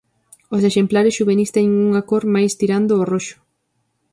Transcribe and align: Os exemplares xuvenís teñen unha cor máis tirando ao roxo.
Os 0.55 0.61
exemplares 0.69 1.15
xuvenís 1.17 1.53
teñen 1.55 1.85
unha 1.89 2.05
cor 2.09 2.23
máis 2.35 2.51
tirando 2.59 2.91
ao 2.93 3.07
roxo. 3.11 3.37